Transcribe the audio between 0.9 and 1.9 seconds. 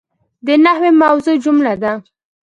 موضوع جمله